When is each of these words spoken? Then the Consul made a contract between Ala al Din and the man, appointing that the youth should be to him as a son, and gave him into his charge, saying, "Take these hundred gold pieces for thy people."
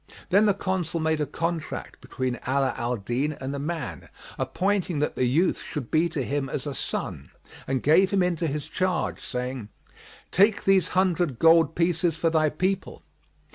Then 0.29 0.47
the 0.47 0.55
Consul 0.55 0.99
made 0.99 1.21
a 1.21 1.27
contract 1.27 2.01
between 2.01 2.39
Ala 2.47 2.73
al 2.75 2.95
Din 2.97 3.33
and 3.33 3.53
the 3.53 3.59
man, 3.59 4.09
appointing 4.39 4.97
that 4.97 5.13
the 5.13 5.25
youth 5.25 5.59
should 5.61 5.91
be 5.91 6.09
to 6.09 6.23
him 6.23 6.49
as 6.49 6.65
a 6.65 6.73
son, 6.73 7.29
and 7.67 7.83
gave 7.83 8.09
him 8.09 8.23
into 8.23 8.47
his 8.47 8.67
charge, 8.67 9.19
saying, 9.19 9.69
"Take 10.31 10.63
these 10.63 10.87
hundred 10.97 11.37
gold 11.37 11.75
pieces 11.75 12.17
for 12.17 12.31
thy 12.31 12.49
people." 12.49 13.03